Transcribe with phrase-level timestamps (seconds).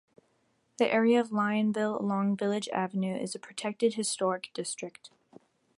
[0.77, 5.11] The area of Lionville along Village Avenue is a protected historic district.